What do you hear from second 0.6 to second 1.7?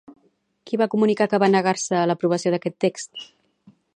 Qui va comunicar que va